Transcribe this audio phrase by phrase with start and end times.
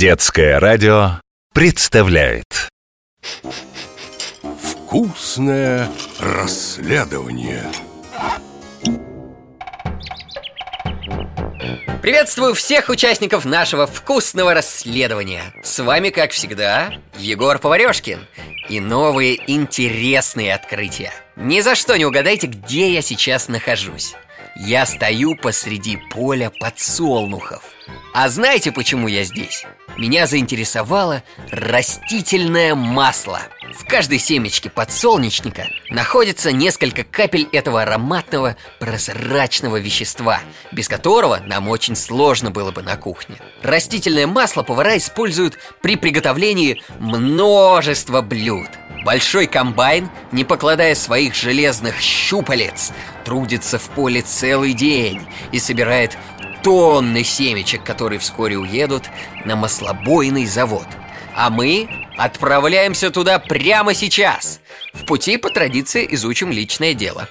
[0.00, 1.20] Детское радио
[1.52, 2.70] представляет.
[4.62, 7.66] Вкусное расследование.
[12.00, 15.52] Приветствую всех участников нашего вкусного расследования.
[15.62, 18.26] С вами, как всегда, Егор Поварешкин.
[18.70, 21.12] И новые интересные открытия.
[21.36, 24.14] Ни за что не угадайте, где я сейчас нахожусь
[24.56, 27.62] Я стою посреди поля подсолнухов.
[28.12, 29.64] А знаете, почему я здесь?
[29.96, 33.40] Меня заинтересовало растительное масло.
[33.72, 40.40] В каждой семечке подсолнечника находится несколько капель этого ароматного прозрачного вещества
[40.72, 43.36] Без которого нам очень сложно было бы на кухне.
[43.62, 48.68] Растительное масло повара используют при приготовлении множества блюд
[49.04, 52.92] Большой комбайн, не покладая своих железных щупалец,
[53.24, 56.18] трудится в поле целый день и собирает
[56.62, 59.04] тонны семечек, которые вскоре уедут
[59.44, 60.86] на маслобойный завод.
[61.34, 64.60] А мы отправляемся туда прямо сейчас.
[64.92, 67.28] В пути по традиции изучим личное дело.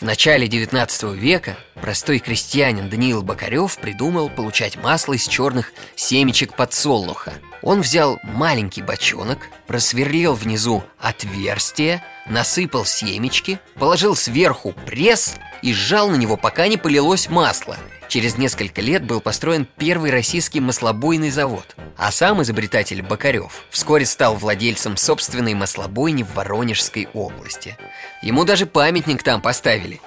[0.00, 7.34] В начале 19 века простой крестьянин Даниил Бокарев придумал получать масло из черных семечек подсолнуха.
[7.62, 16.16] Он взял маленький бочонок, просверлил внизу отверстие, насыпал семечки, положил сверху пресс и сжал на
[16.16, 17.76] него, пока не полилось масло.
[18.08, 21.76] Через несколько лет был построен первый российский маслобойный завод.
[21.96, 27.78] А сам изобретатель Бокарев вскоре стал владельцем собственной маслобойни в Воронежской области.
[28.22, 30.00] Ему даже памятник там поставили.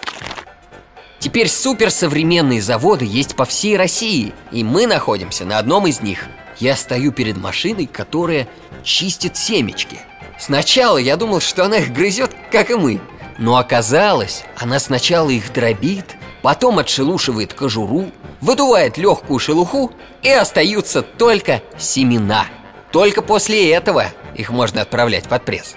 [1.19, 6.27] Теперь суперсовременные заводы есть по всей России, и мы находимся на одном из них.
[6.57, 8.47] Я стою перед машиной, которая
[8.83, 9.99] чистит семечки.
[10.39, 13.01] Сначала я думал, что она их грызет, как и мы.
[13.37, 21.61] Но оказалось, она сначала их дробит, потом отшелушивает кожуру, выдувает легкую шелуху и остаются только
[21.77, 22.45] семена.
[22.91, 25.75] Только после этого их можно отправлять под пресс.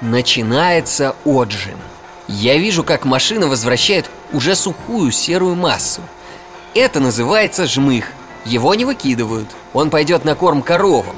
[0.00, 1.78] Начинается отжим.
[2.26, 6.00] Я вижу, как машина возвращает уже сухую серую массу.
[6.74, 8.12] Это называется жмых.
[8.44, 9.48] Его не выкидывают.
[9.72, 11.16] Он пойдет на корм коровам.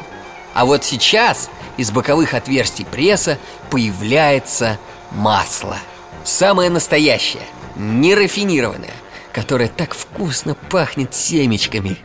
[0.55, 3.39] А вот сейчас из боковых отверстий пресса
[3.71, 4.79] появляется
[5.11, 5.77] масло.
[6.25, 7.43] Самое настоящее,
[7.77, 8.91] нерафинированное
[9.33, 11.97] Которое так вкусно пахнет семечками.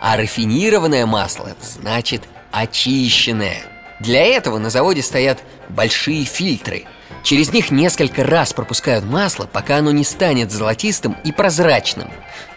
[0.00, 2.22] А рафинированное масло значит
[2.52, 3.58] очищенное.
[4.00, 6.84] Для этого на заводе стоят большие фильтры.
[7.22, 12.10] Через них несколько раз пропускают масло, пока оно не станет золотистым и прозрачным.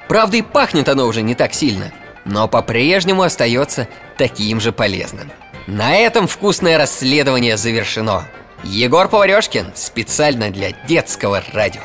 [0.07, 1.91] Правда и пахнет оно уже не так сильно
[2.25, 5.31] Но по-прежнему остается таким же полезным.
[5.67, 8.25] На этом вкусное расследование завершено.
[8.63, 11.81] Егор Поварешкин специально для детского радио.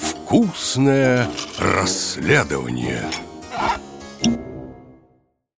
[0.00, 1.28] Вкусное
[1.58, 3.04] расследование